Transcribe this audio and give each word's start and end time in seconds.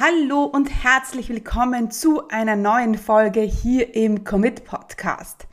Hallo 0.00 0.44
und 0.44 0.70
herzlich 0.84 1.28
willkommen 1.28 1.90
zu 1.90 2.28
einer 2.28 2.54
neuen 2.54 2.96
Folge 2.96 3.40
hier 3.40 3.96
im 3.96 4.22
Commit 4.22 4.64
Podcast. 4.64 5.48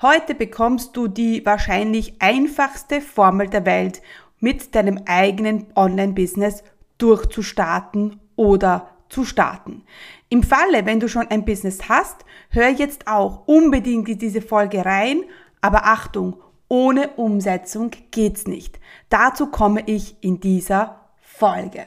Heute 0.00 0.34
bekommst 0.34 0.96
du 0.96 1.06
die 1.06 1.44
wahrscheinlich 1.44 2.14
einfachste 2.18 3.02
Formel 3.02 3.48
der 3.48 3.66
Welt, 3.66 4.00
mit 4.38 4.74
deinem 4.74 5.02
eigenen 5.04 5.66
Online-Business 5.74 6.64
durchzustarten 6.96 8.18
oder 8.36 8.88
zu 9.10 9.26
starten. 9.26 9.82
Im 10.30 10.44
Falle, 10.44 10.86
wenn 10.86 11.00
du 11.00 11.06
schon 11.06 11.28
ein 11.28 11.44
Business 11.44 11.90
hast, 11.90 12.24
hör 12.48 12.70
jetzt 12.70 13.06
auch 13.06 13.46
unbedingt 13.48 14.08
in 14.08 14.18
diese 14.18 14.40
Folge 14.40 14.82
rein, 14.82 15.24
aber 15.60 15.84
Achtung, 15.84 16.40
ohne 16.68 17.10
Umsetzung 17.16 17.90
geht's 18.10 18.46
nicht. 18.46 18.80
Dazu 19.10 19.48
komme 19.48 19.82
ich 19.84 20.16
in 20.22 20.40
dieser 20.40 21.10
Folge. 21.20 21.86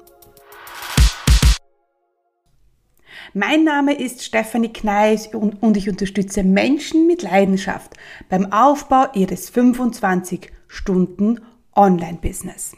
Mein 3.33 3.63
Name 3.63 3.93
ist 3.93 4.25
Stefanie 4.25 4.73
Kneis 4.73 5.27
und, 5.27 5.63
und 5.63 5.77
ich 5.77 5.87
unterstütze 5.87 6.43
Menschen 6.43 7.07
mit 7.07 7.21
Leidenschaft 7.21 7.93
beim 8.27 8.51
Aufbau 8.51 9.05
ihres 9.13 9.49
25 9.49 10.51
Stunden 10.67 11.39
Online-Business. 11.73 12.73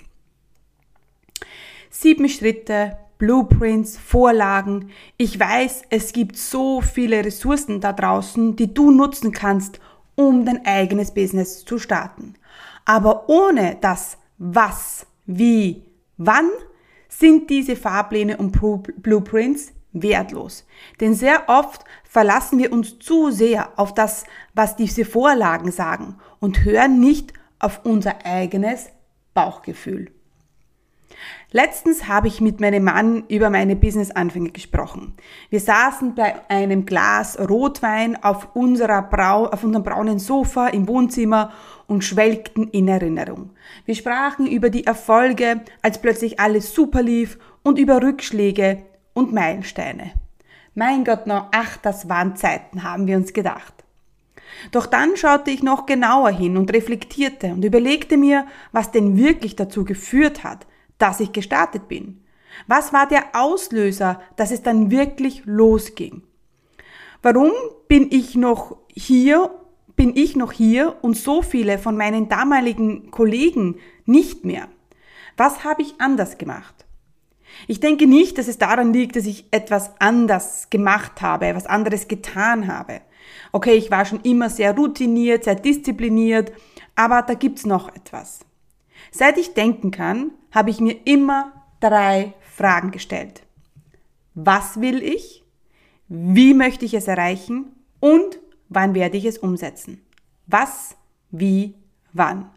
Sieben 1.90 2.30
Schritte, 2.30 2.98
Blueprints, 3.18 3.98
Vorlagen. 3.98 4.92
Ich 5.18 5.40
weiß, 5.40 5.86
es 5.90 6.14
gibt 6.14 6.38
so 6.38 6.82
viele 6.82 7.26
Ressourcen 7.26 7.82
da 7.82 7.92
draußen, 7.92 8.56
die 8.56 8.72
du 8.72 8.92
nutzen 8.92 9.32
kannst, 9.32 9.80
um 10.14 10.45
dein 10.45 10.64
eigenes 10.67 11.16
Business 11.16 11.66
zu 11.66 11.80
starten. 11.80 12.36
Aber 12.86 13.28
ohne 13.28 13.78
das 13.82 14.20
Was, 14.38 15.08
Wie, 15.26 15.84
Wann 16.17 16.52
sind 17.10 17.50
diese 17.50 17.76
Fahrpläne 17.76 18.38
und 18.38 18.52
Blueprints 19.02 19.73
wertlos. 19.94 20.66
Denn 20.99 21.13
sehr 21.13 21.47
oft 21.47 21.83
verlassen 22.03 22.59
wir 22.59 22.72
uns 22.73 22.99
zu 22.99 23.31
sehr 23.31 23.69
auf 23.77 23.94
das, 23.94 24.25
was 24.53 24.75
diese 24.75 25.05
Vorlagen 25.05 25.72
sagen 25.72 26.17
und 26.39 26.66
hören 26.66 26.99
nicht 26.99 27.33
auf 27.59 27.81
unser 27.86 28.25
eigenes 28.25 28.89
Bauchgefühl. 29.33 30.11
Letztens 31.52 32.08
habe 32.08 32.27
ich 32.27 32.41
mit 32.41 32.59
meinem 32.59 32.83
Mann 32.83 33.25
über 33.27 33.49
meine 33.49 33.75
Business-Anfänge 33.75 34.49
gesprochen. 34.49 35.14
Wir 35.49 35.59
saßen 35.59 36.16
bei 36.16 36.49
einem 36.49 36.86
Glas 36.86 37.38
Rotwein 37.39 38.21
auf, 38.23 38.55
unserer 38.55 39.03
Brau 39.03 39.45
auf 39.45 39.64
unserem 39.64 39.83
braunen 39.83 40.19
Sofa 40.19 40.67
im 40.69 40.88
Wohnzimmer 40.88 41.52
und 41.86 42.03
schwelgten 42.03 42.67
in 42.69 42.88
Erinnerung. 42.88 43.52
Wir 43.86 43.95
sprachen 43.95 44.47
über 44.47 44.69
die 44.69 44.86
Erfolge, 44.86 45.61
als 45.81 46.02
plötzlich 46.02 46.39
alles 46.39 46.73
super 46.73 47.03
lief 47.03 47.38
und 47.61 47.77
über 47.77 48.02
Rückschläge, 48.02 48.83
und 49.14 49.33
Meilensteine. 49.33 50.11
Mein 50.75 51.03
Gott, 51.06 51.28
noch, 51.28 51.50
ach, 51.52 51.78
das 51.78 52.09
waren 52.09 52.36
Zeiten, 52.36 52.83
haben 52.83 53.08
wir 53.08 53.17
uns 53.17 53.33
gedacht. 53.33 53.73
Doch 54.72 54.86
dann 54.86 55.16
schaute 55.17 55.52
ich 55.52 55.64
noch 55.64 55.86
genauer 55.86 56.32
hin 56.32 56.58
und 56.58 56.71
reflektierte 56.73 57.48
und 57.48 57.64
überlegte 57.64 58.17
mir, 58.17 58.45
was 58.71 58.92
denn 58.92 59.17
wirklich 59.17 59.55
dazu 59.55 59.83
geführt 59.83 60.43
hat, 60.43 60.65
dass 60.98 61.20
ich 61.20 61.32
gestartet 61.32 61.88
bin. 61.88 62.23
Was 62.67 62.93
war 62.93 63.08
der 63.08 63.23
Auslöser, 63.33 64.21
dass 64.36 64.52
es 64.52 64.61
dann 64.61 64.92
wirklich 64.92 65.43
losging? 65.45 66.23
Warum 67.21 67.52
bin 67.88 68.08
ich 68.11 68.36
noch 68.36 68.77
hier, 68.89 69.52
bin 69.95 70.15
ich 70.15 70.36
noch 70.36 70.52
hier 70.52 70.98
und 71.02 71.17
so 71.17 71.42
viele 71.42 71.77
von 71.77 71.98
meinen 71.98 72.30
damaligen 72.30 73.11
Kollegen 73.11 73.80
nicht 74.05 74.45
mehr? 74.45 74.67
Was 75.38 75.64
habe 75.64 75.82
ich 75.82 75.99
anders 75.99 76.38
gemacht? 76.38 76.86
Ich 77.67 77.80
denke 77.80 78.08
nicht, 78.08 78.37
dass 78.37 78.47
es 78.47 78.58
daran 78.58 78.93
liegt, 78.93 79.15
dass 79.15 79.25
ich 79.25 79.45
etwas 79.52 79.91
anders 79.99 80.69
gemacht 80.69 81.21
habe, 81.21 81.47
etwas 81.47 81.65
anderes 81.65 82.08
getan 82.08 82.67
habe. 82.67 83.02
Okay, 83.52 83.73
ich 83.73 83.91
war 83.91 84.05
schon 84.05 84.21
immer 84.21 84.49
sehr 84.49 84.75
routiniert, 84.75 85.45
sehr 85.45 85.55
diszipliniert, 85.55 86.52
aber 86.95 87.21
da 87.21 87.33
gibt's 87.33 87.65
noch 87.65 87.93
etwas. 87.95 88.39
Seit 89.11 89.37
ich 89.37 89.53
denken 89.53 89.91
kann, 89.91 90.31
habe 90.52 90.69
ich 90.69 90.80
mir 90.80 90.95
immer 91.05 91.52
drei 91.80 92.33
Fragen 92.41 92.91
gestellt. 92.91 93.43
Was 94.33 94.81
will 94.81 95.03
ich? 95.03 95.43
Wie 96.08 96.53
möchte 96.53 96.85
ich 96.85 96.93
es 96.93 97.08
erreichen? 97.08 97.71
Und 97.99 98.39
wann 98.70 98.93
werde 98.95 99.17
ich 99.17 99.25
es 99.25 99.37
umsetzen? 99.37 100.02
Was, 100.47 100.95
wie, 101.31 101.75
wann? 102.11 102.49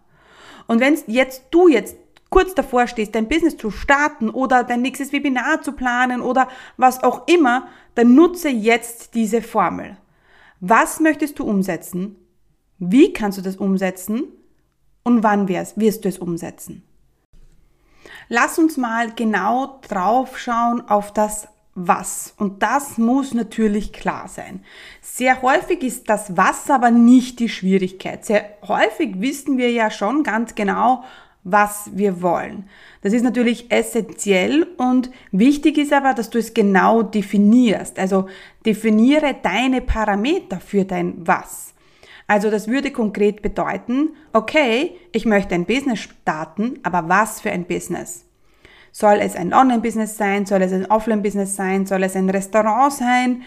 Und 0.66 0.80
wenn 0.80 0.98
jetzt 1.06 1.44
du 1.50 1.68
jetzt 1.68 1.96
kurz 2.36 2.54
davor 2.54 2.86
stehst, 2.86 3.14
dein 3.14 3.28
Business 3.28 3.56
zu 3.56 3.70
starten 3.70 4.28
oder 4.28 4.62
dein 4.62 4.82
nächstes 4.82 5.10
Webinar 5.10 5.62
zu 5.62 5.72
planen 5.72 6.20
oder 6.20 6.48
was 6.76 7.02
auch 7.02 7.26
immer, 7.28 7.69
dann 7.94 8.14
nutze 8.14 8.50
jetzt 8.50 9.14
diese 9.14 9.41
Formel. 9.41 9.97
Was 10.60 11.00
möchtest 11.00 11.38
du 11.38 11.44
umsetzen? 11.44 12.14
Wie 12.78 13.14
kannst 13.14 13.38
du 13.38 13.42
das 13.42 13.56
umsetzen? 13.56 14.25
Und 15.02 15.22
wann 15.22 15.48
wirst 15.48 16.04
du 16.04 16.08
es 16.10 16.19
umsetzen? 16.19 16.82
Lass 18.28 18.58
uns 18.58 18.76
mal 18.76 19.12
genau 19.12 19.80
drauf 19.88 20.36
schauen 20.36 20.82
auf 20.82 21.14
das 21.14 21.48
Was. 21.75 22.34
Und 22.36 22.62
das 22.62 22.98
muss 22.98 23.32
natürlich 23.32 23.94
klar 23.94 24.28
sein. 24.28 24.62
Sehr 25.00 25.41
häufig 25.41 25.82
ist 25.82 26.10
das 26.10 26.36
Was 26.36 26.69
aber 26.69 26.91
nicht 26.91 27.38
die 27.38 27.48
Schwierigkeit. 27.48 28.26
Sehr 28.26 28.44
häufig 28.69 29.22
wissen 29.22 29.56
wir 29.56 29.70
ja 29.70 29.91
schon 29.91 30.22
ganz 30.22 30.54
genau, 30.54 31.02
was 31.48 31.90
wir 31.94 32.22
wollen. 32.22 32.68
Das 33.02 33.12
ist 33.12 33.22
natürlich 33.22 33.70
essentiell 33.70 34.66
und 34.78 35.10
wichtig 35.30 35.78
ist 35.78 35.92
aber, 35.92 36.12
dass 36.12 36.28
du 36.28 36.38
es 36.38 36.54
genau 36.54 37.04
definierst. 37.04 38.00
Also 38.00 38.26
definiere 38.66 39.36
deine 39.40 39.80
Parameter 39.80 40.58
für 40.58 40.84
dein 40.84 41.14
Was. 41.24 41.72
Also 42.26 42.50
das 42.50 42.66
würde 42.66 42.90
konkret 42.90 43.42
bedeuten, 43.42 44.10
okay, 44.32 44.96
ich 45.12 45.24
möchte 45.24 45.54
ein 45.54 45.66
Business 45.66 46.00
starten, 46.00 46.80
aber 46.82 47.08
was 47.08 47.40
für 47.40 47.52
ein 47.52 47.64
Business? 47.64 48.24
Soll 48.90 49.18
es 49.20 49.36
ein 49.36 49.54
Online-Business 49.54 50.16
sein? 50.16 50.46
Soll 50.46 50.62
es 50.62 50.72
ein 50.72 50.90
Offline-Business 50.90 51.54
sein? 51.54 51.86
Soll 51.86 52.02
es 52.02 52.16
ein 52.16 52.28
Restaurant 52.28 52.92
sein? 52.92 53.42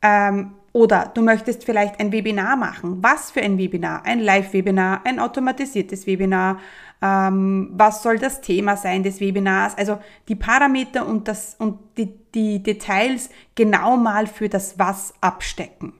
Ähm, 0.00 0.52
oder 0.72 1.10
du 1.12 1.22
möchtest 1.22 1.64
vielleicht 1.64 1.98
ein 1.98 2.12
Webinar 2.12 2.56
machen. 2.56 3.02
Was 3.02 3.32
für 3.32 3.42
ein 3.42 3.58
Webinar? 3.58 4.04
Ein 4.04 4.20
Live-Webinar, 4.20 5.00
ein 5.04 5.18
automatisiertes 5.18 6.06
Webinar. 6.06 6.60
Ähm, 7.02 7.70
was 7.72 8.02
soll 8.02 8.18
das 8.18 8.40
Thema 8.40 8.76
sein 8.76 9.02
des 9.02 9.20
Webinars? 9.20 9.76
Also 9.76 9.98
die 10.28 10.36
Parameter 10.36 11.06
und, 11.06 11.26
das, 11.26 11.56
und 11.58 11.78
die, 11.96 12.14
die 12.34 12.62
Details 12.62 13.28
genau 13.56 13.96
mal 13.96 14.28
für 14.28 14.48
das 14.48 14.78
Was 14.78 15.12
abstecken. 15.20 15.94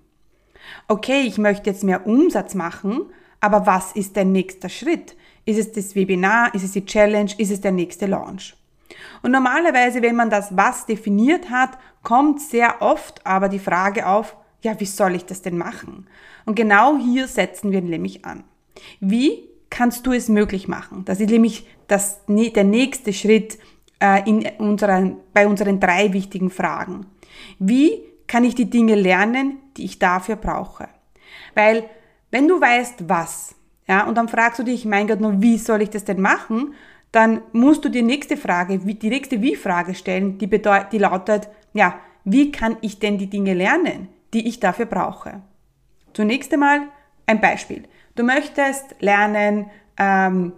Okay, 0.87 1.23
ich 1.23 1.39
möchte 1.39 1.69
jetzt 1.69 1.83
mehr 1.83 2.07
Umsatz 2.07 2.55
machen, 2.55 3.07
aber 3.41 3.67
was 3.67 3.93
ist 3.93 4.15
der 4.15 4.25
nächste 4.25 4.69
Schritt? 4.69 5.17
Ist 5.45 5.59
es 5.59 5.73
das 5.73 5.97
Webinar? 5.97 6.55
Ist 6.55 6.63
es 6.63 6.73
die 6.73 6.87
Challenge? 6.87 7.33
Ist 7.37 7.51
es 7.51 7.61
der 7.61 7.73
nächste 7.73 8.07
Launch? 8.07 8.55
Und 9.23 9.33
normalerweise, 9.33 10.03
wenn 10.03 10.15
man 10.15 10.31
das 10.31 10.57
Was 10.57 10.87
definiert 10.87 11.51
hat, 11.51 11.71
kommt 12.05 12.41
sehr 12.41 12.81
oft 12.81 13.27
aber 13.27 13.49
die 13.49 13.59
Frage 13.59 14.07
auf, 14.07 14.37
ja, 14.61 14.79
wie 14.79 14.87
soll 14.87 15.17
ich 15.17 15.25
das 15.25 15.43
denn 15.43 15.59
machen? 15.59 16.07
Und 16.45 16.55
genau 16.55 16.97
hier 16.97 17.27
setzen 17.27 17.73
wir 17.73 17.81
nämlich 17.81 18.25
an. 18.25 18.45
Wie 19.01 19.49
kannst 19.73 20.07
du 20.07 20.13
es 20.13 20.29
möglich 20.29 20.69
machen? 20.69 21.05
Das 21.05 21.19
ist 21.19 21.31
nämlich 21.31 21.67
das, 21.89 22.21
der 22.29 22.65
nächste 22.65 23.13
Schritt 23.13 23.59
äh, 24.01 24.29
in 24.29 24.47
unseren, 24.59 25.17
bei 25.35 25.47
unseren 25.47 25.81
drei 25.81 26.13
wichtigen 26.13 26.51
Fragen. 26.51 27.07
Wie 27.59 28.03
kann 28.27 28.45
ich 28.45 28.55
die 28.55 28.71
Dinge 28.71 28.95
lernen, 28.95 29.59
die 29.77 29.85
ich 29.85 29.99
dafür 29.99 30.37
brauche? 30.37 30.89
Weil, 31.55 31.85
wenn 32.31 32.47
du 32.47 32.61
weißt, 32.61 33.09
was, 33.09 33.55
ja, 33.89 34.07
und 34.07 34.15
dann 34.15 34.29
fragst 34.29 34.61
du 34.61 34.63
dich, 34.63 34.85
mein 34.85 35.09
Gott, 35.09 35.21
nur 35.21 35.43
wie 35.43 35.59
soll 35.59 35.83
ich 35.83 35.91
das 35.91 36.05
denn 36.05 36.21
machen? 36.21 36.75
Dann 37.11 37.43
musst 37.53 37.85
du 37.85 37.89
die 37.89 38.03
nächste 38.03 38.37
Frage, 38.37 38.79
die 38.79 39.09
nächste 39.09 39.43
Wie-Frage 39.43 39.95
stellen, 39.95 40.39
die, 40.39 40.47
bedeutet, 40.47 40.93
die 40.93 40.99
lautet, 40.99 41.49
ja, 41.75 41.99
wie 42.25 42.53
kann 42.53 42.77
ich 42.81 43.01
denn 43.01 43.19
die 43.19 43.29
Dinge 43.29 43.55
lernen? 43.55 44.09
die 44.33 44.49
ich 44.49 44.61
dafür 44.61 44.87
brauche. 44.87 45.43
Zunächst 46.15 46.53
einmal 46.53 46.83
ein 47.27 47.41
Beispiel. 47.41 47.85
Du 48.15 48.23
möchtest 48.23 48.97
lernen, 49.01 49.71
ähm, 49.97 50.53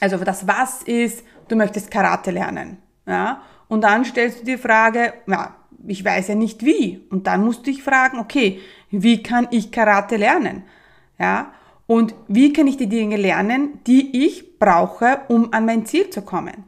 also 0.00 0.16
das 0.18 0.46
Was 0.46 0.82
ist, 0.82 1.24
du 1.48 1.56
möchtest 1.56 1.90
Karate 1.90 2.30
lernen. 2.30 2.78
Ja? 3.06 3.42
Und 3.68 3.82
dann 3.82 4.04
stellst 4.04 4.40
du 4.40 4.44
die 4.44 4.58
Frage, 4.58 5.14
ja, 5.26 5.56
ich 5.86 6.04
weiß 6.04 6.28
ja 6.28 6.34
nicht 6.34 6.64
wie. 6.64 7.04
Und 7.10 7.26
dann 7.26 7.44
musst 7.44 7.60
du 7.60 7.70
dich 7.70 7.82
fragen, 7.82 8.18
okay, 8.18 8.60
wie 8.90 9.22
kann 9.22 9.48
ich 9.50 9.72
Karate 9.72 10.16
lernen? 10.16 10.64
Ja, 11.18 11.52
und 11.86 12.14
wie 12.28 12.52
kann 12.52 12.66
ich 12.66 12.76
die 12.76 12.88
Dinge 12.88 13.16
lernen, 13.16 13.80
die 13.86 14.26
ich 14.26 14.58
brauche, 14.58 15.20
um 15.28 15.52
an 15.52 15.66
mein 15.66 15.86
Ziel 15.86 16.10
zu 16.10 16.22
kommen? 16.22 16.64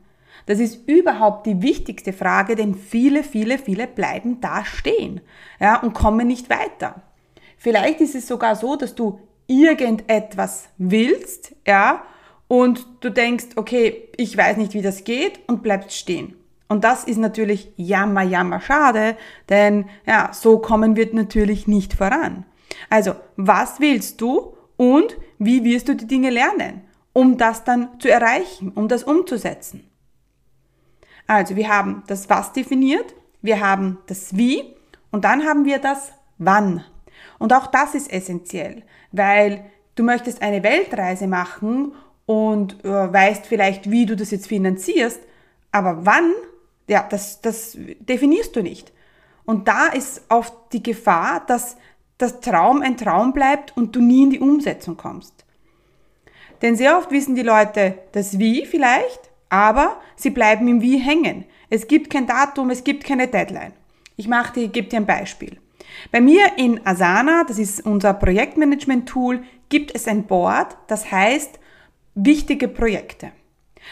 Das 0.47 0.61
ist 0.61 0.89
überhaupt 0.89 1.47
die 1.47 1.61
wichtigste 1.61 2.15
Frage, 2.15 2.57
denn 2.57 2.75
viele, 2.75 3.23
viele, 3.23 3.59
viele 3.59 3.87
bleiben 3.87 4.41
da 4.41 4.65
stehen, 4.65 5.21
ja, 5.61 5.77
und 5.81 5.93
kommen 5.93 6.27
nicht 6.27 6.49
weiter. 6.49 7.03
Vielleicht 7.59 8.01
ist 8.01 8.15
es 8.15 8.27
sogar 8.27 8.57
so, 8.57 8.77
dass 8.77 8.95
du 8.95 9.21
irgendetwas 9.49 10.69
willst, 10.79 11.57
ja, 11.67 12.05
und 12.47 12.87
du 13.01 13.11
denkst, 13.11 13.49
okay, 13.57 14.09
ich 14.17 14.37
weiß 14.37 14.57
nicht, 14.57 14.73
wie 14.75 14.83
das 14.83 15.05
geht 15.05 15.41
und 15.49 15.63
bleibst 15.63 15.93
stehen. 15.93 16.35
Und 16.69 16.85
das 16.85 17.05
ist 17.05 17.19
natürlich 17.19 17.73
jammer, 17.77 18.23
jammer 18.23 18.61
schade, 18.61 19.17
denn 19.49 19.87
ja, 20.07 20.31
so 20.33 20.59
kommen 20.59 20.97
wir 20.97 21.13
natürlich 21.13 21.67
nicht 21.67 21.95
voran. 21.95 22.45
Also, 22.91 23.15
was 23.37 23.81
willst 23.81 24.21
du 24.21 24.55
und 24.77 25.17
wie 25.39 25.65
wirst 25.65 25.89
du 25.89 25.97
die 25.97 26.07
Dinge 26.07 26.31
lernen, 26.31 26.83
um 27.13 27.39
das 27.39 27.65
dann 27.65 27.99
zu 28.01 28.11
erreichen, 28.11 28.73
um 28.75 28.87
das 28.87 29.03
umzusetzen? 29.03 29.89
Also, 31.27 31.57
wir 31.57 31.69
haben 31.69 32.03
das 32.07 32.29
Was 32.29 32.53
definiert, 32.53 33.15
wir 33.41 33.61
haben 33.61 33.99
das 34.07 34.37
Wie 34.37 34.75
und 35.11 35.25
dann 35.25 35.45
haben 35.45 35.65
wir 35.65 35.79
das 35.79 36.13
Wann. 36.37 36.85
Und 37.39 37.53
auch 37.53 37.69
das 37.69 37.95
ist 37.95 38.13
essentiell, 38.13 38.83
weil 39.13 39.65
du 39.95 40.03
möchtest 40.03 40.43
eine 40.43 40.63
Weltreise 40.63 41.27
machen 41.27 41.93
und 42.27 42.85
äh, 42.85 43.13
weißt 43.13 43.47
vielleicht, 43.47 43.91
wie 43.91 44.07
du 44.07 44.17
das 44.17 44.31
jetzt 44.31 44.49
finanzierst, 44.49 45.21
aber 45.71 46.05
wann 46.05 46.33
ja, 46.89 47.07
das, 47.09 47.41
das 47.41 47.77
definierst 48.01 48.57
du 48.57 48.63
nicht. 48.63 48.93
Und 49.45 49.69
da 49.69 49.87
ist 49.87 50.23
oft 50.29 50.53
die 50.73 50.83
Gefahr, 50.83 51.45
dass 51.47 51.77
das 52.17 52.41
Traum 52.41 52.83
ein 52.83 52.97
Traum 52.97 53.33
bleibt 53.33 53.77
und 53.77 53.95
du 53.95 54.01
nie 54.01 54.25
in 54.25 54.31
die 54.31 54.41
Umsetzung 54.41 54.97
kommst. 54.97 55.45
Denn 56.61 56.75
sehr 56.75 56.99
oft 56.99 57.13
wissen 57.13 57.37
die 57.37 57.43
Leute 57.43 57.99
das 58.13 58.39
Wie 58.39 58.67
vielleicht, 58.67 59.31
aber 59.49 60.01
sie 60.17 60.31
bleiben 60.31 60.67
im 60.67 60.81
Wie 60.81 60.99
hängen. 60.99 61.45
Es 61.71 61.87
gibt 61.87 62.11
kein 62.11 62.27
Datum, 62.27 62.71
es 62.71 62.83
gibt 62.83 63.05
keine 63.05 63.29
Deadline. 63.29 63.73
Ich 64.17 64.27
mache 64.27 64.55
dir, 64.55 64.69
gebe 64.69 64.89
dir 64.89 64.97
ein 64.97 65.07
Beispiel. 65.07 65.59
Bei 66.11 66.21
mir 66.21 66.53
in 66.57 66.87
Asana, 66.87 67.45
das 67.47 67.59
ist 67.59 67.85
unser 67.85 68.15
Projektmanagement-Tool, 68.15 69.43
gibt 69.69 69.95
es 69.95 70.09
ein 70.09 70.25
Board, 70.25 70.77
das 70.87 71.11
heißt 71.11 71.59
wichtige 72.15 72.69
Projekte. 72.69 73.33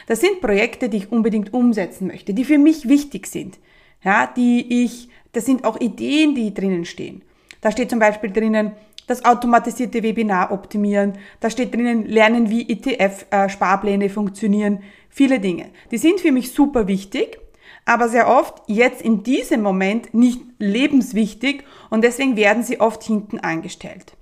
Das 0.07 0.21
sind 0.21 0.41
Projekte, 0.41 0.89
die 0.89 0.99
ich 0.99 1.13
unbedingt 1.13 1.53
umsetzen 1.53 2.09
möchte, 2.09 2.35
die 2.35 2.45
für 2.45 2.59
mich 2.59 2.89
wichtig 2.89 3.27
sind. 3.27 3.59
Ja, 4.03 4.27
die 4.27 4.85
ich, 4.85 5.09
das 5.33 5.47
sind 5.47 5.65
auch 5.65 5.81
Ideen, 5.81 6.35
die 6.35 6.53
drinnen 6.53 6.85
stehen. 6.85 7.23
Da 7.61 7.71
steht 7.71 7.91
zum 7.91 7.99
Beispiel 7.99 8.31
drinnen, 8.31 8.73
das 9.07 9.25
automatisierte 9.25 10.03
Webinar 10.03 10.53
optimieren. 10.53 11.15
Da 11.41 11.49
steht 11.49 11.75
drinnen, 11.75 12.07
lernen, 12.07 12.51
wie 12.51 12.69
ETF-Sparpläne 12.69 14.11
funktionieren. 14.11 14.81
Viele 15.09 15.41
Dinge. 15.41 15.71
Die 15.91 15.99
sind 15.99 16.21
für 16.21 16.33
mich 16.33 16.53
super 16.53 16.89
wichtig, 16.89 17.39
aber 17.87 18.09
sehr 18.09 18.29
oft 18.29 18.63
jetzt 18.67 19.01
in 19.01 19.23
diesem 19.23 19.63
Moment 19.63 20.13
nicht 20.13 20.43
lebenswichtig 20.59 21.65
und 21.89 22.03
deswegen 22.03 22.37
werden 22.37 22.63
sie 22.63 22.81
oft 22.81 23.03
hinten 23.03 23.39
angestellt. 23.41 24.13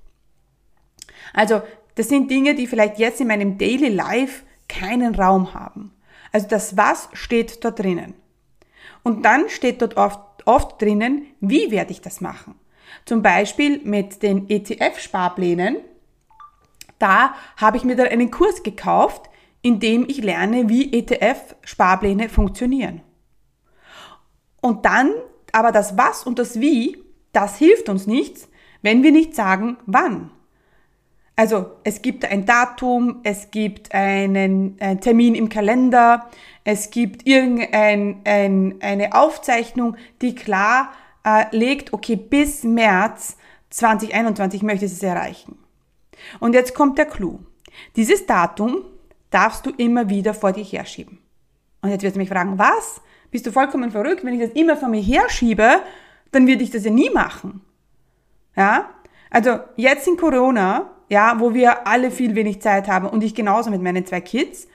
Also, 1.33 1.61
das 1.95 2.07
sind 2.07 2.29
Dinge, 2.29 2.55
die 2.55 2.67
vielleicht 2.67 2.99
jetzt 2.99 3.19
in 3.19 3.27
meinem 3.27 3.57
Daily 3.57 3.89
Life 3.89 4.43
keinen 4.69 5.15
Raum 5.15 5.53
haben. 5.53 5.91
Also 6.31 6.47
das 6.47 6.77
Was 6.77 7.09
steht 7.13 7.63
dort 7.63 7.79
drinnen. 7.79 8.13
Und 9.03 9.23
dann 9.23 9.49
steht 9.49 9.81
dort 9.81 9.97
oft, 9.97 10.19
oft 10.45 10.81
drinnen, 10.81 11.27
wie 11.39 11.71
werde 11.71 11.91
ich 11.91 12.01
das 12.01 12.21
machen. 12.21 12.55
Zum 13.05 13.21
Beispiel 13.21 13.79
mit 13.83 14.21
den 14.21 14.49
ETF-Sparplänen. 14.49 15.77
Da 16.99 17.35
habe 17.57 17.77
ich 17.77 17.83
mir 17.83 17.95
dann 17.95 18.07
einen 18.07 18.31
Kurs 18.31 18.63
gekauft, 18.63 19.29
in 19.61 19.79
dem 19.79 20.05
ich 20.09 20.17
lerne, 20.17 20.69
wie 20.69 20.91
ETF-Sparpläne 20.91 22.29
funktionieren. 22.29 23.01
Und 24.65 24.83
dann, 24.83 25.11
aber 25.51 25.71
das 25.71 25.95
Was 25.95 26.23
und 26.23 26.39
das 26.39 26.59
Wie, 26.59 26.97
das 27.33 27.55
hilft 27.57 27.87
uns 27.87 28.07
nichts, 28.07 28.49
wenn 28.81 29.03
wir 29.03 29.11
nicht 29.11 29.35
sagen, 29.35 29.77
wann. 29.85 30.31
Also 31.35 31.67
es 31.83 32.01
gibt 32.01 32.25
ein 32.25 32.47
Datum, 32.47 33.19
es 33.21 33.51
gibt 33.51 33.93
einen, 33.93 34.75
einen 34.79 35.01
Termin 35.01 35.35
im 35.35 35.49
Kalender, 35.49 36.31
es 36.63 36.89
gibt 36.89 37.27
irgendeine 37.27 38.15
ein, 38.81 39.13
Aufzeichnung, 39.13 39.97
die 40.23 40.33
klar 40.33 40.93
äh, 41.23 41.45
legt, 41.55 41.93
okay, 41.93 42.15
bis 42.15 42.63
März 42.63 43.37
2021 43.69 44.63
möchte 44.63 44.85
ich 44.85 44.93
es 44.93 45.03
erreichen. 45.03 45.59
Und 46.39 46.55
jetzt 46.55 46.73
kommt 46.73 46.97
der 46.97 47.05
Clou. 47.05 47.37
Dieses 47.95 48.25
Datum 48.25 48.77
darfst 49.29 49.63
du 49.67 49.69
immer 49.77 50.09
wieder 50.09 50.33
vor 50.33 50.53
dir 50.53 50.63
herschieben. 50.63 51.19
Und 51.83 51.91
jetzt 51.91 52.01
wirst 52.01 52.15
du 52.15 52.19
mich 52.19 52.29
fragen, 52.29 52.57
was? 52.57 52.99
Bist 53.35 53.45
du 53.45 53.51
vollkommen 53.51 53.91
verrückt? 53.91 54.23
Wenn 54.23 54.39
ich 54.39 54.47
das 54.47 54.55
immer 54.55 54.77
vor 54.77 54.87
mir 54.87 55.01
herschiebe, 55.01 55.81
dann 56.31 56.47
würde 56.47 56.63
ich 56.63 56.71
das 56.71 56.85
ja 56.85 56.91
nie 56.91 57.09
machen. 57.09 57.59
Ja? 58.55 58.89
Also 59.29 59.59
jetzt 59.75 60.07
in 60.07 60.15
Corona 60.15 60.95
ja, 61.09 61.37
wo 61.41 61.53
wir 61.53 61.85
alle 61.85 62.11
viel 62.11 62.33
wenig 62.35 62.61
Zeit 62.61 62.87
haben 62.87 63.09
und 63.09 63.25
ich 63.25 63.35
genauso 63.35 63.69
mit 63.69 63.81
meinen 63.81 64.05
zwei 64.05 64.21
Kids, 64.21 64.69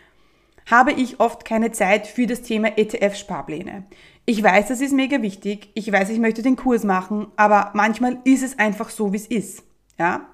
habe 0.70 0.92
ich 0.92 1.20
oft 1.20 1.46
keine 1.46 1.72
Zeit 1.72 2.06
für 2.06 2.26
das 2.26 2.42
Thema 2.42 2.68
ETF-Sparpläne. 2.76 3.84
Ich 4.26 4.42
weiß, 4.42 4.68
das 4.68 4.82
ist 4.82 4.92
mega 4.92 5.22
wichtig. 5.22 5.70
Ich 5.72 5.90
weiß, 5.90 6.10
ich 6.10 6.18
möchte 6.18 6.42
den 6.42 6.56
Kurs 6.56 6.84
machen, 6.84 7.28
aber 7.36 7.70
manchmal 7.72 8.18
ist 8.24 8.42
es 8.42 8.58
einfach 8.58 8.90
so, 8.90 9.14
wie 9.14 9.16
es 9.16 9.26
ist. 9.26 9.62
Ja? 9.98 10.26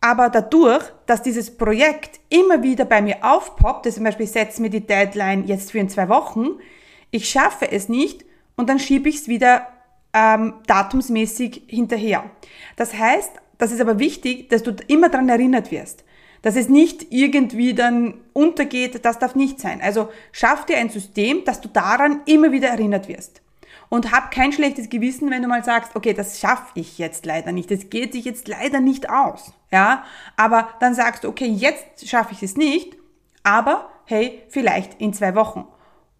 Aber 0.00 0.30
dadurch, 0.30 0.84
dass 1.06 1.22
dieses 1.22 1.56
Projekt 1.56 2.20
immer 2.28 2.62
wieder 2.62 2.84
bei 2.84 3.02
mir 3.02 3.18
aufpoppt, 3.20 3.92
zum 3.92 4.04
Beispiel 4.04 4.26
setzt 4.26 4.60
mir 4.60 4.70
die 4.70 4.86
Deadline 4.86 5.46
jetzt 5.46 5.72
für 5.72 5.78
in 5.78 5.88
zwei 5.88 6.08
Wochen, 6.08 6.58
ich 7.10 7.28
schaffe 7.28 7.70
es 7.70 7.88
nicht 7.88 8.24
und 8.56 8.68
dann 8.68 8.78
schiebe 8.78 9.08
ich 9.08 9.16
es 9.16 9.28
wieder 9.28 9.66
ähm, 10.12 10.54
datumsmäßig 10.66 11.62
hinterher. 11.66 12.24
Das 12.76 12.94
heißt, 12.94 13.32
das 13.58 13.72
ist 13.72 13.80
aber 13.80 13.98
wichtig, 13.98 14.48
dass 14.48 14.62
du 14.62 14.74
immer 14.88 15.08
daran 15.08 15.28
erinnert 15.28 15.70
wirst. 15.70 16.04
Dass 16.42 16.56
es 16.56 16.68
nicht 16.68 17.06
irgendwie 17.10 17.74
dann 17.74 18.14
untergeht, 18.32 19.04
das 19.04 19.18
darf 19.18 19.34
nicht 19.34 19.60
sein. 19.60 19.80
Also 19.80 20.08
schaff 20.32 20.66
dir 20.66 20.76
ein 20.78 20.90
System, 20.90 21.44
dass 21.44 21.60
du 21.60 21.68
daran 21.68 22.20
immer 22.26 22.52
wieder 22.52 22.68
erinnert 22.68 23.08
wirst. 23.08 23.42
Und 23.88 24.12
hab 24.12 24.30
kein 24.30 24.52
schlechtes 24.52 24.88
Gewissen, 24.88 25.30
wenn 25.30 25.42
du 25.42 25.48
mal 25.48 25.64
sagst, 25.64 25.94
okay, 25.94 26.12
das 26.12 26.40
schaffe 26.40 26.72
ich 26.74 26.98
jetzt 26.98 27.24
leider 27.24 27.52
nicht, 27.52 27.70
das 27.70 27.88
geht 27.88 28.12
sich 28.12 28.24
jetzt 28.24 28.48
leider 28.48 28.80
nicht 28.80 29.10
aus. 29.10 29.52
Ja, 29.70 30.04
aber 30.36 30.68
dann 30.80 30.94
sagst 30.94 31.24
du, 31.24 31.28
okay, 31.28 31.46
jetzt 31.46 32.08
schaffe 32.08 32.32
ich 32.32 32.42
es 32.42 32.56
nicht, 32.56 32.96
aber 33.44 33.90
hey, 34.06 34.42
vielleicht 34.48 35.00
in 35.00 35.12
zwei 35.12 35.34
Wochen. 35.34 35.66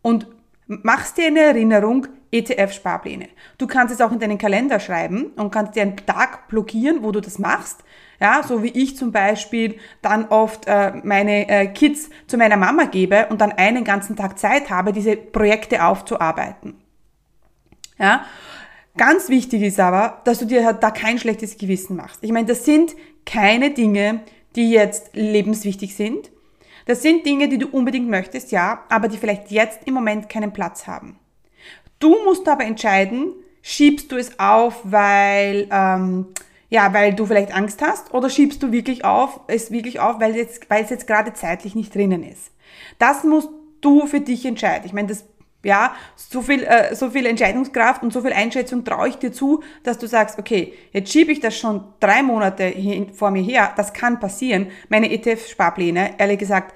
Und 0.02 0.28
machst 0.66 1.16
dir 1.16 1.26
eine 1.26 1.40
Erinnerung, 1.40 2.06
ETF-Sparpläne. 2.32 3.28
Du 3.58 3.66
kannst 3.66 3.94
es 3.94 4.00
auch 4.00 4.12
in 4.12 4.18
deinen 4.18 4.38
Kalender 4.38 4.80
schreiben 4.80 5.26
und 5.36 5.50
kannst 5.50 5.76
dir 5.76 5.82
einen 5.82 5.96
Tag 5.96 6.48
blockieren, 6.48 7.02
wo 7.02 7.12
du 7.12 7.20
das 7.20 7.38
machst. 7.38 7.84
Ja, 8.20 8.42
so 8.42 8.62
wie 8.62 8.70
ich 8.70 8.96
zum 8.96 9.12
Beispiel 9.12 9.76
dann 10.02 10.26
oft 10.28 10.66
äh, 10.66 10.92
meine 11.04 11.48
äh, 11.48 11.66
Kids 11.68 12.08
zu 12.26 12.38
meiner 12.38 12.56
Mama 12.56 12.84
gebe 12.84 13.26
und 13.28 13.40
dann 13.40 13.52
einen 13.52 13.84
ganzen 13.84 14.16
Tag 14.16 14.38
Zeit 14.38 14.70
habe, 14.70 14.92
diese 14.92 15.16
Projekte 15.16 15.84
aufzuarbeiten. 15.84 16.74
Ja, 17.98 18.24
ganz 18.96 19.28
wichtig 19.28 19.62
ist 19.62 19.80
aber, 19.80 20.22
dass 20.24 20.38
du 20.38 20.46
dir 20.46 20.72
da 20.72 20.90
kein 20.90 21.18
schlechtes 21.18 21.58
Gewissen 21.58 21.96
machst. 21.96 22.22
Ich 22.22 22.32
meine, 22.32 22.46
das 22.46 22.64
sind 22.64 22.94
keine 23.26 23.70
Dinge, 23.70 24.20
die 24.56 24.70
jetzt 24.70 25.10
lebenswichtig 25.14 25.94
sind. 25.94 26.30
Das 26.86 27.02
sind 27.02 27.26
Dinge, 27.26 27.48
die 27.48 27.58
du 27.58 27.66
unbedingt 27.68 28.08
möchtest, 28.08 28.52
ja, 28.52 28.84
aber 28.88 29.08
die 29.08 29.18
vielleicht 29.18 29.50
jetzt 29.50 29.80
im 29.84 29.94
Moment 29.94 30.28
keinen 30.28 30.52
Platz 30.52 30.86
haben. 30.86 31.18
Du 31.98 32.16
musst 32.24 32.48
aber 32.48 32.64
entscheiden, 32.64 33.32
schiebst 33.60 34.12
du 34.12 34.16
es 34.16 34.38
auf, 34.38 34.80
weil, 34.84 35.68
ähm, 35.70 36.28
ja, 36.70 36.94
weil 36.94 37.14
du 37.14 37.26
vielleicht 37.26 37.54
Angst 37.54 37.82
hast 37.82 38.14
oder 38.14 38.30
schiebst 38.30 38.62
du 38.62 38.70
wirklich 38.70 39.04
auf, 39.04 39.40
es 39.48 39.70
wirklich 39.70 39.98
auf, 39.98 40.20
weil, 40.20 40.36
jetzt, 40.36 40.70
weil 40.70 40.84
es 40.84 40.90
jetzt 40.90 41.06
gerade 41.06 41.32
zeitlich 41.32 41.74
nicht 41.74 41.94
drinnen 41.94 42.22
ist. 42.22 42.52
Das 42.98 43.24
musst 43.24 43.50
du 43.80 44.06
für 44.06 44.20
dich 44.20 44.46
entscheiden. 44.46 44.86
Ich 44.86 44.92
meine, 44.92 45.08
das 45.08 45.24
ja, 45.64 45.94
so 46.14 46.42
viel, 46.42 46.62
äh, 46.62 46.94
so 46.94 47.10
viel 47.10 47.26
Entscheidungskraft 47.26 48.02
und 48.02 48.12
so 48.12 48.22
viel 48.22 48.32
Einschätzung 48.32 48.84
traue 48.84 49.08
ich 49.08 49.16
dir 49.16 49.32
zu, 49.32 49.62
dass 49.82 49.98
du 49.98 50.06
sagst, 50.06 50.38
okay, 50.38 50.74
jetzt 50.92 51.12
schiebe 51.12 51.32
ich 51.32 51.40
das 51.40 51.56
schon 51.56 51.84
drei 52.00 52.22
Monate 52.22 52.64
hin, 52.64 53.12
vor 53.12 53.30
mir 53.30 53.42
her, 53.42 53.72
das 53.76 53.92
kann 53.92 54.20
passieren. 54.20 54.68
Meine 54.88 55.10
ETF-Sparpläne, 55.10 56.18
ehrlich 56.18 56.38
gesagt, 56.38 56.74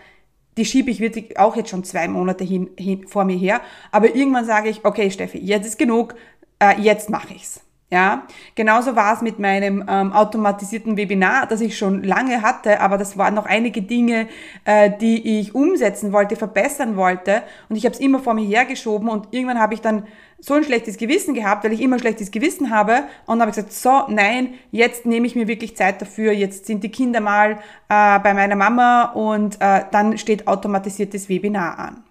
die 0.56 0.64
schiebe 0.64 0.90
ich 0.90 1.00
wirklich 1.00 1.38
auch 1.38 1.56
jetzt 1.56 1.70
schon 1.70 1.84
zwei 1.84 2.08
Monate 2.08 2.44
hin, 2.44 2.70
hin, 2.76 3.06
vor 3.06 3.24
mir 3.24 3.36
her. 3.36 3.60
Aber 3.92 4.14
irgendwann 4.14 4.44
sage 4.44 4.68
ich, 4.68 4.84
okay, 4.84 5.10
Steffi, 5.10 5.38
jetzt 5.38 5.66
ist 5.66 5.78
genug, 5.78 6.14
äh, 6.58 6.80
jetzt 6.80 7.10
mache 7.10 7.34
ich's. 7.34 7.60
Ja, 7.92 8.22
genauso 8.54 8.94
war 8.94 9.14
es 9.14 9.20
mit 9.20 9.40
meinem 9.40 9.84
ähm, 9.88 10.12
automatisierten 10.12 10.96
Webinar, 10.96 11.48
das 11.48 11.60
ich 11.60 11.76
schon 11.76 12.04
lange 12.04 12.40
hatte, 12.40 12.80
aber 12.80 12.98
das 12.98 13.18
waren 13.18 13.34
noch 13.34 13.46
einige 13.46 13.82
Dinge, 13.82 14.28
äh, 14.64 14.92
die 15.00 15.40
ich 15.40 15.56
umsetzen 15.56 16.12
wollte, 16.12 16.36
verbessern 16.36 16.96
wollte 16.96 17.42
und 17.68 17.74
ich 17.74 17.84
habe 17.84 17.94
es 17.94 18.00
immer 18.00 18.20
vor 18.20 18.34
mir 18.34 18.46
hergeschoben 18.46 19.08
und 19.08 19.26
irgendwann 19.32 19.58
habe 19.58 19.74
ich 19.74 19.80
dann 19.80 20.06
so 20.38 20.54
ein 20.54 20.62
schlechtes 20.62 20.98
Gewissen 20.98 21.34
gehabt, 21.34 21.64
weil 21.64 21.72
ich 21.72 21.80
immer 21.80 21.96
ein 21.96 22.00
schlechtes 22.00 22.30
Gewissen 22.30 22.70
habe 22.70 23.02
und 23.26 23.40
habe 23.40 23.50
gesagt, 23.50 23.72
so, 23.72 24.04
nein, 24.06 24.54
jetzt 24.70 25.04
nehme 25.04 25.26
ich 25.26 25.34
mir 25.34 25.48
wirklich 25.48 25.76
Zeit 25.76 26.00
dafür, 26.00 26.30
jetzt 26.30 26.66
sind 26.66 26.84
die 26.84 26.92
Kinder 26.92 27.20
mal 27.20 27.58
äh, 27.88 28.18
bei 28.20 28.34
meiner 28.34 28.54
Mama 28.56 29.06
und 29.14 29.60
äh, 29.60 29.82
dann 29.90 30.16
steht 30.16 30.46
automatisiertes 30.46 31.28
Webinar 31.28 31.76
an. 31.76 32.04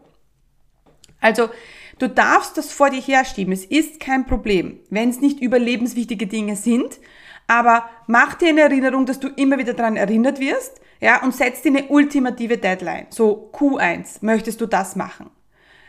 Also 1.21 1.49
Du 1.99 2.07
darfst 2.07 2.57
das 2.57 2.71
vor 2.71 2.89
dir 2.89 3.01
herschieben. 3.01 3.53
Es 3.53 3.65
ist 3.65 3.99
kein 3.99 4.25
Problem, 4.25 4.79
wenn 4.89 5.09
es 5.09 5.21
nicht 5.21 5.41
überlebenswichtige 5.41 6.27
Dinge 6.27 6.55
sind. 6.55 6.99
Aber 7.45 7.89
mach 8.07 8.35
dir 8.35 8.49
in 8.49 8.57
Erinnerung, 8.57 9.05
dass 9.05 9.19
du 9.19 9.27
immer 9.27 9.57
wieder 9.57 9.73
daran 9.73 9.97
erinnert 9.97 10.39
wirst, 10.39 10.79
ja, 11.01 11.23
und 11.23 11.33
setz 11.33 11.61
dir 11.61 11.69
eine 11.69 11.87
ultimative 11.87 12.57
Deadline. 12.57 13.07
So 13.09 13.49
Q1, 13.53 14.17
möchtest 14.21 14.59
du 14.61 14.65
das 14.65 14.95
machen? 14.95 15.29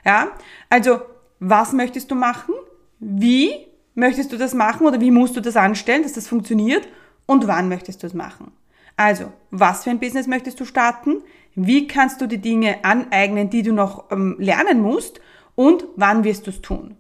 Ja, 0.05 0.29
also, 0.69 1.01
was 1.39 1.73
möchtest 1.73 2.11
du 2.11 2.15
machen? 2.15 2.55
Wie 2.99 3.67
möchtest 3.95 4.33
du 4.33 4.37
das 4.37 4.55
machen 4.55 4.87
oder 4.87 5.01
wie 5.01 5.11
musst 5.11 5.37
du 5.37 5.41
das 5.41 5.57
anstellen, 5.57 6.03
dass 6.03 6.13
das 6.13 6.29
funktioniert? 6.29 6.89
Und 7.27 7.47
wann 7.47 7.69
möchtest 7.69 8.03
du 8.03 8.07
es 8.07 8.15
machen? 8.15 8.53
Also, 8.97 9.33
was 9.51 9.85
für 9.85 9.91
ein 9.91 10.01
Business 10.01 10.27
möchtest 10.27 10.61
du 10.61 10.65
starten? 10.65 11.23
Wie 11.55 11.87
kannst 11.87 12.21
du 12.21 12.27
die 12.27 12.39
Dinge 12.39 12.85
aneignen, 12.85 13.51
die 13.51 13.63
du 13.63 13.73
noch 13.73 14.11
ähm, 14.11 14.37
lernen 14.39 14.81
musst? 14.81 15.21
Und 15.61 15.85
wann 15.95 16.25
wirst 16.25 16.47
du 16.47 16.51
es 16.53 16.63
tun. 16.63 16.97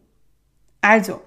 Also, 0.82 1.22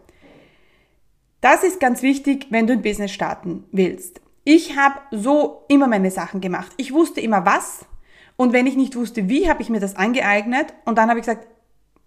das 1.41 1.63
ist 1.63 1.79
ganz 1.79 2.03
wichtig, 2.03 2.45
wenn 2.51 2.67
du 2.67 2.73
ein 2.73 2.83
Business 2.83 3.11
starten 3.11 3.63
willst. 3.71 4.21
Ich 4.43 4.77
habe 4.77 4.99
so 5.09 5.65
immer 5.67 5.87
meine 5.87 6.11
Sachen 6.11 6.41
gemacht. 6.41 6.71
Ich 6.77 6.93
wusste 6.93 7.21
immer 7.21 7.43
was 7.43 7.87
und 8.35 8.53
wenn 8.53 8.67
ich 8.67 8.75
nicht 8.75 8.95
wusste, 8.95 9.29
wie, 9.29 9.49
habe 9.49 9.63
ich 9.63 9.69
mir 9.69 9.79
das 9.79 9.95
angeeignet 9.95 10.75
und 10.85 10.99
dann 10.99 11.09
habe 11.09 11.19
ich 11.19 11.25
gesagt, 11.25 11.47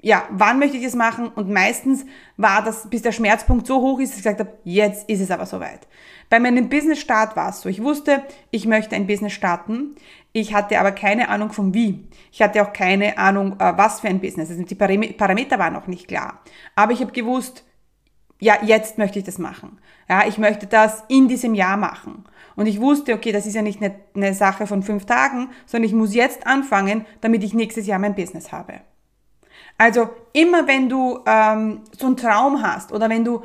ja, 0.06 0.22
wann 0.30 0.60
möchte 0.60 0.76
ich 0.76 0.84
es 0.84 0.94
machen? 0.94 1.26
Und 1.26 1.50
meistens 1.50 2.06
war 2.36 2.62
das, 2.62 2.88
bis 2.88 3.02
der 3.02 3.10
Schmerzpunkt 3.10 3.66
so 3.66 3.80
hoch 3.80 3.98
ist, 3.98 4.10
dass 4.10 4.18
ich 4.18 4.22
gesagt 4.22 4.38
habe, 4.38 4.52
jetzt 4.62 5.10
ist 5.10 5.20
es 5.20 5.32
aber 5.32 5.46
soweit. 5.46 5.88
Bei 6.30 6.38
meinem 6.38 6.68
Business-Start 6.68 7.34
war 7.34 7.48
es 7.48 7.62
so. 7.62 7.68
Ich 7.68 7.82
wusste, 7.82 8.22
ich 8.52 8.66
möchte 8.66 8.94
ein 8.94 9.08
Business 9.08 9.32
starten. 9.32 9.96
Ich 10.32 10.54
hatte 10.54 10.78
aber 10.78 10.92
keine 10.92 11.28
Ahnung 11.28 11.50
vom 11.50 11.75
Wie. 11.75 12.06
Ich 12.30 12.40
hatte 12.40 12.62
auch 12.62 12.72
keine 12.72 13.18
Ahnung, 13.18 13.58
äh, 13.58 13.72
was 13.76 13.98
für 13.98 14.06
ein 14.06 14.20
Business. 14.20 14.48
Also 14.48 14.62
die 14.62 14.76
Parameter 14.76 15.58
waren 15.58 15.72
noch 15.72 15.88
nicht 15.88 16.06
klar. 16.06 16.40
Aber 16.76 16.92
ich 16.92 17.00
habe 17.00 17.10
gewusst, 17.10 17.64
ja, 18.38 18.58
jetzt 18.62 18.98
möchte 18.98 19.18
ich 19.18 19.25
das 19.25 19.38
machen. 19.38 19.80
Ja, 20.08 20.25
ich 20.25 20.38
möchte 20.38 20.68
das 20.68 21.02
in 21.08 21.26
diesem 21.26 21.56
Jahr 21.56 21.76
machen. 21.76 22.26
Und 22.54 22.66
ich 22.66 22.80
wusste, 22.80 23.12
okay, 23.12 23.32
das 23.32 23.44
ist 23.44 23.54
ja 23.54 23.62
nicht 23.62 23.80
eine 24.14 24.34
Sache 24.34 24.68
von 24.68 24.84
fünf 24.84 25.04
Tagen, 25.04 25.48
sondern 25.66 25.88
ich 25.88 25.94
muss 25.96 26.14
jetzt 26.14 26.46
anfangen, 26.46 27.06
damit 27.22 27.42
ich 27.42 27.54
nächstes 27.54 27.88
Jahr 27.88 27.98
mein 27.98 28.14
Business 28.14 28.52
habe. 28.52 28.82
Also 29.78 30.09
immer 30.33 30.66
wenn 30.66 30.88
du 30.88 31.21
ähm, 31.26 31.83
so 31.97 32.06
einen 32.06 32.16
Traum 32.16 32.62
hast 32.62 32.92
oder 32.92 33.09
wenn 33.09 33.25
du 33.25 33.42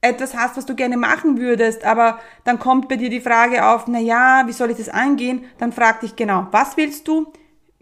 etwas 0.00 0.36
hast, 0.36 0.56
was 0.56 0.66
du 0.66 0.74
gerne 0.74 0.96
machen 0.96 1.38
würdest, 1.38 1.84
aber 1.84 2.18
dann 2.44 2.58
kommt 2.58 2.88
bei 2.88 2.96
dir 2.96 3.10
die 3.10 3.20
Frage 3.20 3.66
auf, 3.66 3.86
na 3.88 3.98
ja, 3.98 4.44
wie 4.46 4.52
soll 4.52 4.70
ich 4.70 4.76
das 4.76 4.88
angehen? 4.88 5.44
Dann 5.58 5.72
frag 5.72 6.00
dich 6.00 6.16
genau, 6.16 6.46
was 6.52 6.76
willst 6.76 7.08
du? 7.08 7.32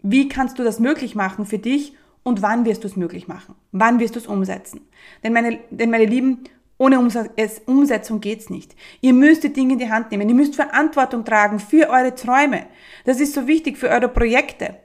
Wie 0.01 0.27
kannst 0.29 0.57
du 0.57 0.63
das 0.63 0.79
möglich 0.79 1.15
machen 1.15 1.45
für 1.45 1.59
dich? 1.59 1.95
Und 2.23 2.41
wann 2.41 2.65
wirst 2.65 2.83
du 2.83 2.87
es 2.87 2.95
möglich 2.95 3.27
machen? 3.27 3.53
Wann 3.71 3.99
wirst 3.99 4.15
du 4.15 4.19
es 4.19 4.25
umsetzen? 4.25 4.81
Denn 5.23 5.31
meine, 5.33 5.59
denn 5.69 5.91
meine 5.91 6.05
Lieben, 6.05 6.43
ohne 6.77 6.99
Umsetzung 6.99 8.19
geht's 8.19 8.49
nicht. 8.49 8.75
Ihr 9.01 9.13
müsst 9.13 9.43
die 9.43 9.53
Dinge 9.53 9.73
in 9.73 9.79
die 9.79 9.91
Hand 9.91 10.11
nehmen. 10.11 10.27
Ihr 10.27 10.35
müsst 10.35 10.55
Verantwortung 10.55 11.23
tragen 11.23 11.59
für 11.59 11.89
eure 11.89 12.15
Träume. 12.15 12.65
Das 13.05 13.19
ist 13.19 13.33
so 13.33 13.47
wichtig 13.47 13.77
für 13.77 13.89
eure 13.89 14.09
Projekte. 14.09 14.75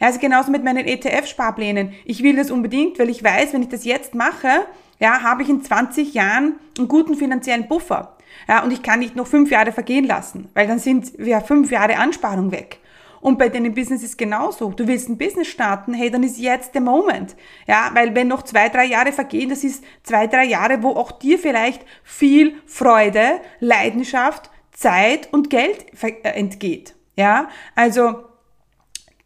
Also 0.00 0.18
genauso 0.18 0.50
mit 0.50 0.64
meinen 0.64 0.86
ETF-Sparplänen. 0.86 1.92
Ich 2.04 2.22
will 2.22 2.36
das 2.36 2.50
unbedingt, 2.50 2.98
weil 2.98 3.10
ich 3.10 3.22
weiß, 3.22 3.52
wenn 3.52 3.62
ich 3.62 3.68
das 3.68 3.84
jetzt 3.84 4.14
mache, 4.14 4.66
ja, 4.98 5.22
habe 5.22 5.42
ich 5.42 5.48
in 5.48 5.62
20 5.62 6.14
Jahren 6.14 6.56
einen 6.78 6.88
guten 6.88 7.14
finanziellen 7.14 7.68
Buffer. 7.68 8.16
Ja, 8.48 8.62
und 8.64 8.72
ich 8.72 8.82
kann 8.82 9.00
nicht 9.00 9.16
noch 9.16 9.26
fünf 9.26 9.50
Jahre 9.50 9.72
vergehen 9.72 10.06
lassen, 10.06 10.48
weil 10.54 10.66
dann 10.66 10.78
sind 10.78 11.12
ja 11.18 11.40
fünf 11.40 11.70
Jahre 11.70 11.98
Ansparung 11.98 12.50
weg. 12.50 12.80
Und 13.20 13.38
bei 13.38 13.50
deinem 13.50 13.74
Business 13.74 14.02
ist 14.02 14.16
genauso. 14.16 14.70
Du 14.70 14.86
willst 14.86 15.08
ein 15.10 15.18
Business 15.18 15.48
starten, 15.48 15.92
hey, 15.92 16.10
dann 16.10 16.22
ist 16.22 16.38
jetzt 16.38 16.74
der 16.74 16.80
Moment. 16.80 17.36
Ja, 17.66 17.90
weil 17.92 18.14
wenn 18.14 18.28
noch 18.28 18.42
zwei, 18.42 18.70
drei 18.70 18.86
Jahre 18.86 19.12
vergehen, 19.12 19.50
das 19.50 19.62
ist 19.62 19.84
zwei, 20.02 20.26
drei 20.26 20.44
Jahre, 20.44 20.82
wo 20.82 20.90
auch 20.90 21.12
dir 21.12 21.38
vielleicht 21.38 21.84
viel 22.02 22.54
Freude, 22.64 23.40
Leidenschaft, 23.58 24.50
Zeit 24.72 25.28
und 25.32 25.50
Geld 25.50 25.84
äh, 26.02 26.28
entgeht. 26.30 26.94
Ja, 27.16 27.50
also 27.74 28.24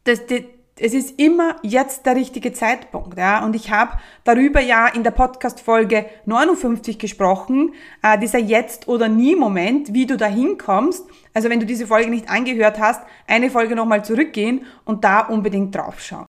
das, 0.03 0.27
das, 0.27 0.41
es 0.79 0.93
ist 0.93 1.19
immer 1.21 1.57
jetzt 1.63 2.05
der 2.05 2.17
richtige 2.17 2.53
Zeitpunkt. 2.53 3.17
Ja? 3.17 3.45
Und 3.45 3.55
ich 3.55 3.71
habe 3.71 3.93
darüber 4.25 4.61
ja 4.61 4.89
in 4.89 5.05
der 5.05 5.13
Podcast-Folge 5.13 6.07
59 6.27 6.99
gesprochen, 6.99 7.73
äh, 8.03 8.19
dieser 8.19 8.41
Jetzt- 8.41 8.89
oder 8.89 9.09
Nie-Moment, 9.09 9.95
wie 9.95 10.07
du 10.07 10.17
da 10.17 10.27
hinkommst. 10.27 11.07
Also 11.33 11.49
wenn 11.49 11.61
du 11.61 11.67
diese 11.67 11.87
Folge 11.87 12.11
nicht 12.11 12.29
angehört 12.29 12.81
hast, 12.81 13.03
eine 13.27 13.51
Folge 13.51 13.77
nochmal 13.77 14.05
zurückgehen 14.05 14.67
und 14.85 15.05
da 15.05 15.21
unbedingt 15.21 15.73
draufschauen. 15.75 16.27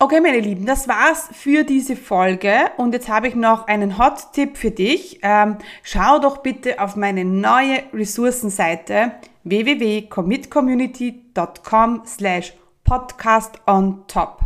Okay, 0.00 0.20
meine 0.20 0.40
Lieben, 0.40 0.66
das 0.66 0.88
war's 0.88 1.28
für 1.32 1.62
diese 1.62 1.94
Folge 1.94 2.52
und 2.76 2.92
jetzt 2.92 3.08
habe 3.08 3.28
ich 3.28 3.36
noch 3.36 3.68
einen 3.68 3.96
Hot-Tipp 3.96 4.56
für 4.56 4.72
dich. 4.72 5.20
Ähm, 5.22 5.58
schau 5.84 6.18
doch 6.18 6.38
bitte 6.38 6.80
auf 6.80 6.96
meine 6.96 7.24
neue 7.24 7.84
Ressourcenseite 7.92 9.12
www.commitcommunity.com 9.44 12.02
slash 12.06 12.54
Podcast 12.84 13.60
on 13.66 14.04
Top. 14.06 14.40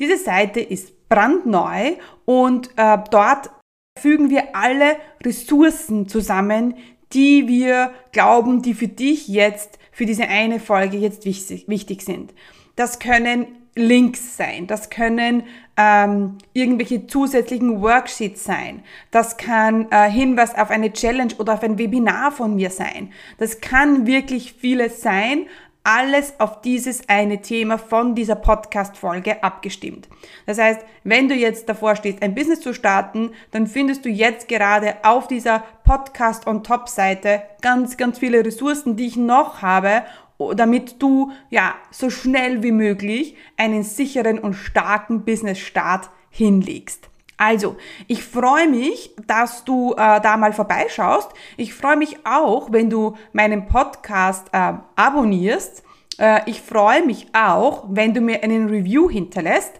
Diese 0.00 0.16
Seite 0.16 0.60
ist 0.60 1.08
brandneu 1.08 1.92
und 2.24 2.70
äh, 2.76 2.98
dort 3.10 3.50
fügen 3.98 4.30
wir 4.30 4.56
alle 4.56 4.96
Ressourcen 5.24 6.08
zusammen, 6.08 6.74
die 7.12 7.46
wir 7.46 7.92
glauben, 8.12 8.62
die 8.62 8.74
für 8.74 8.88
dich 8.88 9.28
jetzt, 9.28 9.78
für 9.92 10.06
diese 10.06 10.26
eine 10.28 10.58
Folge 10.58 10.96
jetzt 10.96 11.24
wichtig, 11.24 11.68
wichtig 11.68 12.02
sind. 12.02 12.34
Das 12.74 12.98
können 12.98 13.46
Links 13.76 14.36
sein, 14.36 14.68
das 14.68 14.88
können 14.88 15.44
ähm, 15.76 16.38
irgendwelche 16.52 17.08
zusätzlichen 17.08 17.82
Worksheets 17.82 18.44
sein, 18.44 18.84
das 19.10 19.36
kann 19.36 19.90
äh, 19.90 20.08
Hinweis 20.08 20.54
auf 20.54 20.70
eine 20.70 20.92
Challenge 20.92 21.34
oder 21.38 21.54
auf 21.54 21.62
ein 21.64 21.76
Webinar 21.76 22.30
von 22.30 22.54
mir 22.54 22.70
sein. 22.70 23.12
Das 23.38 23.60
kann 23.60 24.06
wirklich 24.06 24.52
vieles 24.52 25.00
sein, 25.00 25.46
alles 25.84 26.40
auf 26.40 26.62
dieses 26.62 27.08
eine 27.10 27.42
Thema 27.42 27.76
von 27.76 28.14
dieser 28.14 28.34
Podcast-Folge 28.34 29.42
abgestimmt. 29.42 30.08
Das 30.46 30.58
heißt, 30.58 30.80
wenn 31.04 31.28
du 31.28 31.34
jetzt 31.34 31.68
davor 31.68 31.94
stehst, 31.94 32.22
ein 32.22 32.34
Business 32.34 32.60
zu 32.60 32.72
starten, 32.72 33.32
dann 33.50 33.66
findest 33.66 34.04
du 34.04 34.08
jetzt 34.08 34.48
gerade 34.48 34.96
auf 35.02 35.28
dieser 35.28 35.62
Podcast 35.84 36.46
on 36.46 36.64
Top 36.64 36.88
Seite 36.88 37.42
ganz, 37.60 37.98
ganz 37.98 38.18
viele 38.18 38.44
Ressourcen, 38.44 38.96
die 38.96 39.06
ich 39.06 39.16
noch 39.16 39.60
habe, 39.60 40.04
damit 40.56 41.00
du, 41.02 41.30
ja, 41.50 41.74
so 41.90 42.08
schnell 42.08 42.62
wie 42.62 42.72
möglich 42.72 43.36
einen 43.58 43.82
sicheren 43.82 44.38
und 44.38 44.54
starken 44.54 45.24
Business 45.24 45.58
Start 45.58 46.08
hinlegst. 46.30 47.10
Also, 47.46 47.76
ich 48.06 48.24
freue 48.24 48.66
mich, 48.68 49.14
dass 49.26 49.64
du 49.66 49.92
äh, 49.92 50.18
da 50.22 50.38
mal 50.38 50.54
vorbeischaust. 50.54 51.28
Ich 51.58 51.74
freue 51.74 51.98
mich 51.98 52.16
auch, 52.24 52.72
wenn 52.72 52.88
du 52.88 53.18
meinen 53.34 53.66
Podcast 53.66 54.46
äh, 54.52 54.72
abonnierst. 54.96 55.82
Äh, 56.16 56.40
ich 56.46 56.62
freue 56.62 57.04
mich 57.04 57.26
auch, 57.34 57.84
wenn 57.90 58.14
du 58.14 58.22
mir 58.22 58.42
einen 58.42 58.70
Review 58.70 59.10
hinterlässt 59.10 59.72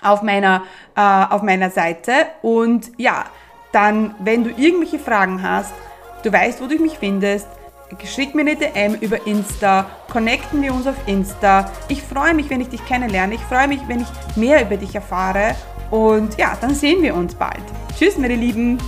auf 0.00 0.22
meiner, 0.22 0.62
äh, 0.94 1.00
auf 1.00 1.42
meiner 1.42 1.70
Seite. 1.70 2.12
Und 2.40 2.92
ja, 2.98 3.24
dann, 3.72 4.14
wenn 4.20 4.44
du 4.44 4.50
irgendwelche 4.50 5.00
Fragen 5.00 5.42
hast, 5.42 5.74
du 6.22 6.32
weißt, 6.32 6.62
wo 6.62 6.68
du 6.68 6.76
mich 6.76 6.98
findest, 6.98 7.48
schick 8.04 8.32
mir 8.36 8.42
eine 8.42 8.54
DM 8.54 8.94
über 9.00 9.26
Insta, 9.26 9.86
connecten 10.08 10.62
wir 10.62 10.72
uns 10.72 10.86
auf 10.86 10.94
Insta. 11.06 11.68
Ich 11.88 12.04
freue 12.04 12.32
mich, 12.32 12.48
wenn 12.48 12.60
ich 12.60 12.68
dich 12.68 12.86
kennenlerne. 12.86 13.34
Ich 13.34 13.40
freue 13.40 13.66
mich, 13.66 13.80
wenn 13.88 14.02
ich 14.02 14.36
mehr 14.36 14.62
über 14.62 14.76
dich 14.76 14.94
erfahre 14.94 15.56
und 15.90 16.38
ja, 16.38 16.56
dann 16.60 16.74
sehen 16.74 17.02
wir 17.02 17.14
uns 17.14 17.34
bald. 17.34 17.62
Tschüss, 17.98 18.16
meine 18.16 18.36
Lieben. 18.36 18.78